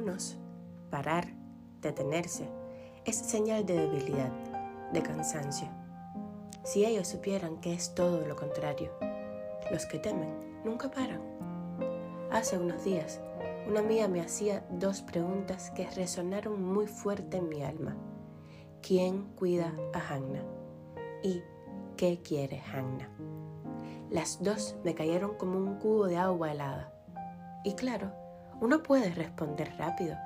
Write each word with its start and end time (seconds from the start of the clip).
algunos, 0.00 0.38
parar, 0.88 1.26
detenerse, 1.82 2.48
es 3.04 3.16
señal 3.16 3.66
de 3.66 3.74
debilidad, 3.74 4.32
de 4.94 5.02
cansancio. 5.02 5.68
Si 6.64 6.86
ellos 6.86 7.06
supieran 7.06 7.60
que 7.60 7.74
es 7.74 7.94
todo 7.94 8.26
lo 8.26 8.34
contrario, 8.34 8.92
los 9.70 9.84
que 9.84 9.98
temen 9.98 10.62
nunca 10.64 10.90
paran. 10.90 11.20
Hace 12.32 12.56
unos 12.56 12.82
días, 12.82 13.20
una 13.68 13.80
amiga 13.80 14.08
me 14.08 14.22
hacía 14.22 14.64
dos 14.70 15.02
preguntas 15.02 15.70
que 15.72 15.90
resonaron 15.90 16.62
muy 16.62 16.86
fuerte 16.86 17.36
en 17.36 17.50
mi 17.50 17.62
alma. 17.62 17.94
¿Quién 18.80 19.24
cuida 19.34 19.74
a 19.92 19.98
Hanna? 19.98 20.42
¿Y 21.22 21.42
qué 21.98 22.22
quiere 22.22 22.62
Hanna? 22.72 23.10
Las 24.08 24.42
dos 24.42 24.76
me 24.82 24.94
cayeron 24.94 25.36
como 25.36 25.58
un 25.58 25.78
cubo 25.78 26.06
de 26.06 26.16
agua 26.16 26.52
helada. 26.52 26.94
Y 27.64 27.74
claro, 27.74 28.19
uno 28.60 28.82
puede 28.82 29.10
responder 29.10 29.72
rápido. 29.78 30.16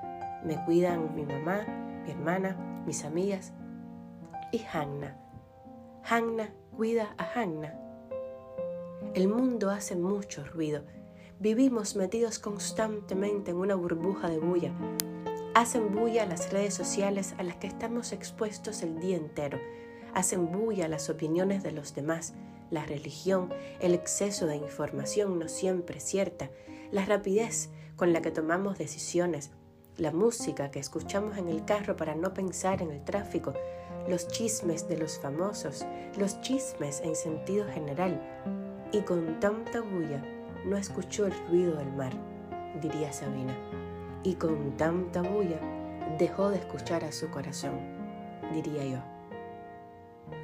Me 0.44 0.62
cuidan 0.64 1.14
mi 1.14 1.24
mamá, 1.24 1.64
mi 2.04 2.10
hermana, 2.10 2.82
mis 2.84 3.04
amigas 3.04 3.52
y 4.52 4.64
Hanna. 4.72 5.16
Hanna 6.02 6.50
cuida 6.76 7.14
a 7.16 7.24
Hanna. 7.34 7.74
El 9.14 9.28
mundo 9.28 9.70
hace 9.70 9.96
mucho 9.96 10.44
ruido. 10.44 10.84
Vivimos 11.38 11.96
metidos 11.96 12.38
constantemente 12.38 13.52
en 13.52 13.58
una 13.58 13.74
burbuja 13.74 14.28
de 14.28 14.38
bulla. 14.38 14.72
Hacen 15.54 15.94
bulla 15.94 16.26
las 16.26 16.52
redes 16.52 16.74
sociales 16.74 17.34
a 17.38 17.44
las 17.44 17.56
que 17.56 17.68
estamos 17.68 18.12
expuestos 18.12 18.82
el 18.82 18.98
día 19.00 19.16
entero. 19.16 19.58
Hacen 20.12 20.50
bulla 20.50 20.88
las 20.88 21.08
opiniones 21.10 21.62
de 21.62 21.72
los 21.72 21.94
demás, 21.94 22.34
la 22.74 22.84
religión, 22.84 23.54
el 23.80 23.94
exceso 23.94 24.46
de 24.46 24.56
información 24.56 25.38
no 25.38 25.48
siempre 25.48 26.00
cierta, 26.00 26.50
la 26.90 27.04
rapidez 27.06 27.70
con 27.96 28.12
la 28.12 28.20
que 28.20 28.32
tomamos 28.32 28.76
decisiones, 28.78 29.52
la 29.96 30.10
música 30.10 30.72
que 30.72 30.80
escuchamos 30.80 31.38
en 31.38 31.48
el 31.48 31.64
carro 31.64 31.96
para 31.96 32.16
no 32.16 32.34
pensar 32.34 32.82
en 32.82 32.90
el 32.90 33.04
tráfico, 33.04 33.54
los 34.08 34.26
chismes 34.26 34.88
de 34.88 34.98
los 34.98 35.20
famosos, 35.20 35.86
los 36.18 36.40
chismes 36.40 37.00
en 37.02 37.14
sentido 37.14 37.64
general. 37.68 38.20
Y 38.92 39.02
con 39.02 39.38
tanta 39.38 39.80
bulla 39.80 40.22
no 40.66 40.76
escuchó 40.76 41.26
el 41.26 41.34
ruido 41.48 41.76
del 41.76 41.92
mar, 41.92 42.12
diría 42.82 43.12
Sabina. 43.12 43.56
Y 44.24 44.34
con 44.34 44.76
tanta 44.76 45.22
bulla 45.22 45.60
dejó 46.18 46.50
de 46.50 46.58
escuchar 46.58 47.04
a 47.04 47.12
su 47.12 47.30
corazón, 47.30 47.78
diría 48.52 48.84
yo. 48.84 49.13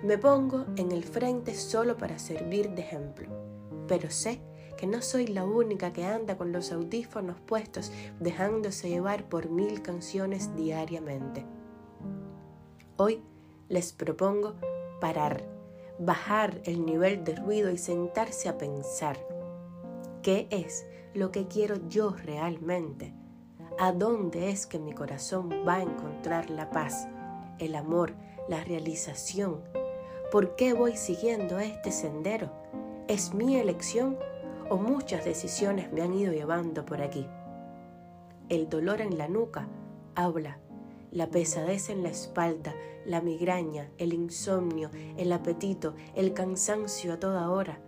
Me 0.03 0.19
pongo 0.19 0.67
en 0.77 0.92
el 0.92 1.05
frente 1.05 1.55
solo 1.55 1.97
para 1.97 2.19
servir 2.19 2.70
de 2.70 2.83
ejemplo, 2.83 3.28
pero 3.86 4.11
sé 4.11 4.41
que 4.77 4.86
no 4.86 5.03
soy 5.03 5.27
la 5.27 5.45
única 5.45 5.92
que 5.92 6.06
anda 6.06 6.39
con 6.39 6.53
los 6.53 6.73
audífonos 6.73 7.39
puestos 7.41 7.92
dejándose 8.19 8.89
llevar 8.89 9.28
por 9.28 9.51
mil 9.51 9.83
canciones 9.83 10.56
diariamente. 10.56 11.45
Hoy 12.97 13.23
les 13.69 13.92
propongo 13.92 14.55
parar, 15.01 15.45
bajar 15.98 16.62
el 16.64 16.86
nivel 16.86 17.25
de 17.25 17.36
ruido 17.36 17.70
y 17.70 17.77
sentarse 17.77 18.48
a 18.48 18.56
pensar. 18.56 19.19
¿Qué 20.23 20.48
es 20.51 20.86
lo 21.12 21.31
que 21.31 21.47
quiero 21.47 21.77
yo 21.89 22.12
realmente? 22.12 23.14
¿A 23.78 23.92
dónde 23.92 24.51
es 24.51 24.67
que 24.67 24.78
mi 24.78 24.92
corazón 24.92 25.51
va 25.67 25.77
a 25.77 25.83
encontrar 25.83 26.51
la 26.51 26.70
paz, 26.70 27.06
el 27.58 27.75
amor, 27.75 28.14
la 28.50 28.62
realización? 28.64 29.62
¿Por 30.30 30.56
qué 30.56 30.74
voy 30.74 30.96
siguiendo 30.96 31.58
este 31.58 31.90
sendero? 31.90 32.50
¿Es 33.08 33.32
mi 33.32 33.56
elección 33.56 34.18
o 34.70 34.76
muchas 34.76 35.24
decisiones 35.24 35.92
me 35.92 36.00
han 36.00 36.14
ido 36.14 36.32
llevando 36.32 36.86
por 36.86 37.02
aquí. 37.02 37.26
El 38.48 38.68
dolor 38.68 39.00
en 39.00 39.18
la 39.18 39.28
nuca 39.28 39.68
habla, 40.14 40.58
la 41.10 41.28
pesadez 41.28 41.90
en 41.90 42.02
la 42.05 42.08
espalda, 42.08 42.74
la 43.05 43.20
migraña, 43.20 43.90
el 43.98 44.12
insomnio, 44.12 44.90
el 45.16 45.33
apetito, 45.33 45.94
el 46.14 46.34
cansancio 46.34 47.12
a 47.12 47.20
toda 47.20 47.50
hora. 47.50 47.80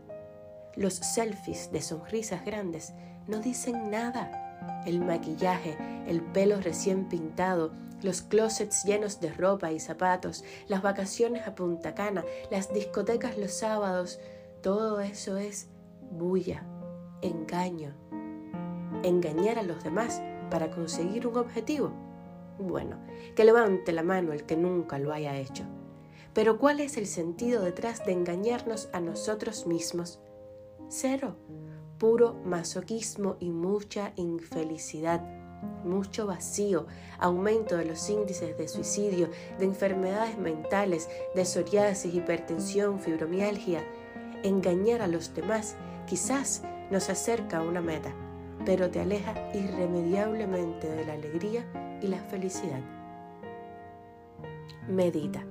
Los 0.74 0.94
selfies 0.94 1.70
de 1.70 1.82
sonrisas 1.82 2.44
grandes 2.44 2.94
no 3.28 3.38
dicen 3.38 3.90
nada. 3.90 4.82
El 4.86 5.00
maquillaje, 5.00 5.76
el 6.08 6.20
pelo 6.20 6.60
recién 6.60 7.08
pintado, 7.08 7.72
los 8.02 8.22
closets 8.22 8.84
llenos 8.84 9.20
de 9.20 9.32
ropa 9.32 9.72
y 9.72 9.80
zapatos, 9.80 10.44
las 10.68 10.82
vacaciones 10.82 11.46
a 11.46 11.54
Punta 11.54 11.94
Cana, 11.94 12.24
las 12.50 12.72
discotecas 12.72 13.38
los 13.38 13.52
sábados, 13.52 14.20
todo 14.62 15.00
eso 15.00 15.36
es 15.36 15.68
bulla, 16.10 16.64
engaño. 17.22 17.94
Engañar 19.02 19.58
a 19.58 19.62
los 19.62 19.82
demás 19.82 20.22
para 20.50 20.70
conseguir 20.70 21.26
un 21.26 21.36
objetivo. 21.36 21.92
Bueno, 22.58 22.98
que 23.34 23.44
levante 23.44 23.92
la 23.92 24.02
mano 24.02 24.32
el 24.32 24.44
que 24.44 24.56
nunca 24.56 24.98
lo 24.98 25.12
haya 25.12 25.36
hecho. 25.36 25.64
Pero 26.34 26.58
¿cuál 26.58 26.80
es 26.80 26.96
el 26.96 27.06
sentido 27.06 27.62
detrás 27.62 28.04
de 28.04 28.12
engañarnos 28.12 28.88
a 28.92 29.00
nosotros 29.00 29.66
mismos? 29.66 30.20
Cero. 30.88 31.36
Puro 31.98 32.34
masoquismo 32.44 33.36
y 33.38 33.50
mucha 33.50 34.12
infelicidad, 34.16 35.22
mucho 35.84 36.26
vacío, 36.26 36.86
aumento 37.18 37.76
de 37.76 37.84
los 37.84 38.08
índices 38.08 38.56
de 38.56 38.68
suicidio, 38.68 39.28
de 39.58 39.64
enfermedades 39.64 40.38
mentales, 40.38 41.08
de 41.34 41.44
psoriasis, 41.44 42.14
hipertensión, 42.14 43.00
fibromialgia. 43.00 43.84
Engañar 44.42 45.02
a 45.02 45.06
los 45.06 45.34
demás 45.34 45.76
quizás 46.06 46.62
nos 46.90 47.08
acerca 47.08 47.58
a 47.58 47.62
una 47.62 47.80
meta, 47.80 48.12
pero 48.64 48.90
te 48.90 49.00
aleja 49.00 49.34
irremediablemente 49.54 50.88
de 50.88 51.04
la 51.04 51.14
alegría 51.14 51.64
y 52.02 52.08
la 52.08 52.18
felicidad. 52.18 52.80
Medita. 54.88 55.44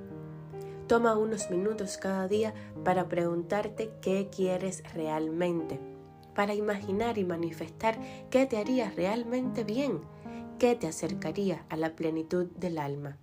Toma 0.87 1.17
unos 1.17 1.49
minutos 1.49 1.97
cada 1.97 2.27
día 2.27 2.53
para 2.83 3.07
preguntarte 3.07 3.91
qué 4.01 4.29
quieres 4.29 4.83
realmente, 4.93 5.79
para 6.33 6.53
imaginar 6.53 7.17
y 7.17 7.23
manifestar 7.23 7.99
qué 8.29 8.45
te 8.45 8.57
haría 8.57 8.91
realmente 8.91 9.63
bien, 9.63 10.01
qué 10.59 10.75
te 10.75 10.87
acercaría 10.87 11.65
a 11.69 11.75
la 11.75 11.95
plenitud 11.95 12.47
del 12.57 12.77
alma. 12.77 13.17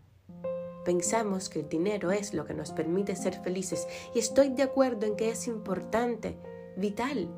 Pensamos 0.84 1.48
que 1.48 1.60
el 1.60 1.68
dinero 1.68 2.12
es 2.12 2.32
lo 2.32 2.44
que 2.46 2.54
nos 2.54 2.72
permite 2.72 3.14
ser 3.14 3.34
felices 3.42 3.86
y 4.14 4.18
estoy 4.18 4.48
de 4.48 4.62
acuerdo 4.62 5.06
en 5.06 5.16
que 5.16 5.30
es 5.30 5.46
importante, 5.46 6.38
vital, 6.76 7.28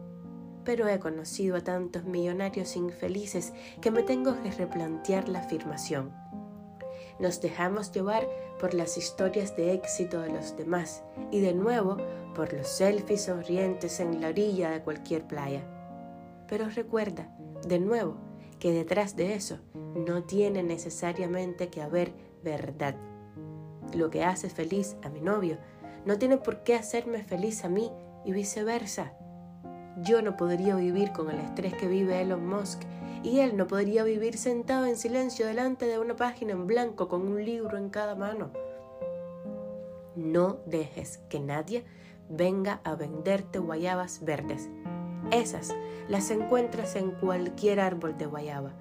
pero 0.64 0.86
he 0.88 0.98
conocido 1.00 1.56
a 1.56 1.60
tantos 1.60 2.04
millonarios 2.04 2.76
infelices 2.76 3.52
que 3.80 3.90
me 3.90 4.02
tengo 4.02 4.40
que 4.42 4.52
replantear 4.52 5.28
la 5.28 5.40
afirmación. 5.40 6.12
Nos 7.18 7.40
dejamos 7.40 7.92
llevar 7.92 8.26
por 8.58 8.72
las 8.72 8.96
historias 8.96 9.56
de 9.56 9.74
éxito 9.74 10.20
de 10.20 10.30
los 10.30 10.56
demás 10.56 11.02
y 11.30 11.40
de 11.40 11.52
nuevo 11.52 11.96
por 12.34 12.52
los 12.52 12.68
selfies 12.68 13.24
sonrientes 13.24 14.00
en 14.00 14.20
la 14.20 14.28
orilla 14.28 14.70
de 14.70 14.82
cualquier 14.82 15.26
playa. 15.26 15.62
Pero 16.48 16.68
recuerda, 16.68 17.28
de 17.66 17.78
nuevo, 17.78 18.16
que 18.58 18.72
detrás 18.72 19.16
de 19.16 19.34
eso 19.34 19.58
no 19.74 20.24
tiene 20.24 20.62
necesariamente 20.62 21.68
que 21.68 21.82
haber 21.82 22.12
verdad. 22.42 22.94
Lo 23.94 24.10
que 24.10 24.24
hace 24.24 24.50
feliz 24.50 24.96
a 25.02 25.08
mi 25.08 25.20
novio 25.20 25.58
no 26.04 26.18
tiene 26.18 26.36
por 26.36 26.62
qué 26.62 26.74
hacerme 26.74 27.22
feliz 27.22 27.64
a 27.64 27.68
mí 27.68 27.90
y 28.24 28.32
viceversa. 28.32 29.12
Yo 30.02 30.22
no 30.22 30.36
podría 30.36 30.76
vivir 30.76 31.12
con 31.12 31.30
el 31.30 31.40
estrés 31.40 31.74
que 31.74 31.88
vive 31.88 32.20
Elon 32.20 32.46
Musk 32.46 32.82
y 33.22 33.40
él 33.40 33.56
no 33.56 33.66
podría 33.66 34.04
vivir 34.04 34.38
sentado 34.38 34.86
en 34.86 34.96
silencio 34.96 35.46
delante 35.46 35.86
de 35.86 35.98
una 35.98 36.16
página 36.16 36.52
en 36.52 36.66
blanco 36.66 37.08
con 37.08 37.22
un 37.22 37.44
libro 37.44 37.76
en 37.76 37.90
cada 37.90 38.14
mano. 38.14 38.50
No 40.16 40.58
dejes 40.66 41.18
que 41.28 41.40
nadie 41.40 41.84
venga 42.30 42.80
a 42.84 42.94
venderte 42.94 43.58
guayabas 43.58 44.24
verdes. 44.24 44.70
Esas 45.30 45.74
las 46.08 46.30
encuentras 46.30 46.96
en 46.96 47.10
cualquier 47.10 47.80
árbol 47.80 48.16
de 48.16 48.26
guayaba. 48.26 48.72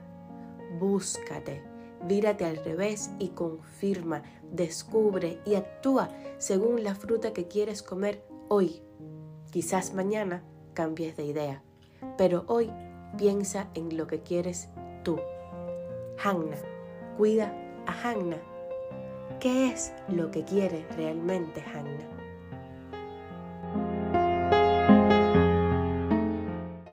Búscate, 0.80 1.64
vírate 2.06 2.46
al 2.46 2.58
revés 2.64 3.10
y 3.20 3.30
confirma, 3.30 4.24
descubre 4.52 5.42
y 5.46 5.56
actúa 5.56 6.10
según 6.38 6.84
la 6.84 6.96
fruta 6.96 7.34
que 7.34 7.48
quieres 7.48 7.84
comer 7.84 8.26
hoy. 8.48 8.82
Quizás 9.52 9.94
mañana 9.94 10.44
cambies 10.74 11.18
de 11.18 11.26
idea, 11.26 11.64
pero 12.18 12.46
hoy 12.48 12.72
piensa 13.18 13.70
en 13.74 13.98
lo 13.98 14.08
que 14.08 14.22
quieres 14.22 14.70
tú. 15.04 15.20
Hanna, 16.24 16.58
cuida 17.18 17.54
a 17.88 18.10
Hanna. 18.10 18.38
¿Qué 19.40 19.72
es 19.72 19.94
lo 20.08 20.32
que 20.32 20.44
quiere 20.44 20.86
realmente 20.96 21.62
Hanna? 21.62 22.19